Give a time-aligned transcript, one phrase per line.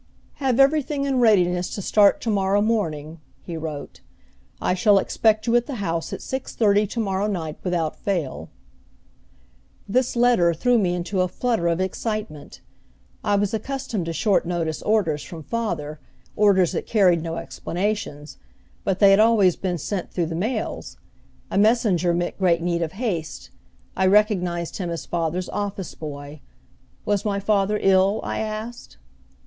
[0.37, 4.01] "Have everything in readiness to start to morrow morning," he wrote.
[4.59, 8.49] "I shall expect you at the house at six thirty to morrow night without fail."
[9.87, 12.61] This letter threw me into a flutter of excitement.
[13.23, 15.99] I was accustomed to short notice orders from father,
[16.35, 18.39] orders that carried no explanations;
[18.83, 20.97] but they had always been sent through the mails.
[21.51, 23.51] A messenger meant great need of haste.
[23.95, 26.41] I recognized him as father's office boy.
[27.05, 28.97] Was my father ill, I asked.